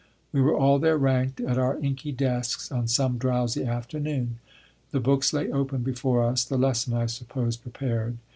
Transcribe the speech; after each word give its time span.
We 0.31 0.41
were 0.41 0.57
all 0.57 0.79
there 0.79 0.97
ranked 0.97 1.41
at 1.41 1.59
our 1.59 1.77
inky 1.77 2.11
desks 2.11 2.71
on 2.71 2.87
some 2.87 3.19
drowsy 3.19 3.63
afternoon. 3.65 4.39
The 4.89 4.99
books 4.99 5.31
lay 5.31 5.51
open 5.51 5.83
before 5.83 6.23
us, 6.23 6.43
the 6.43 6.57
lesson, 6.57 6.95
I 6.95 7.05
suppose, 7.05 7.55
prepared. 7.55 8.17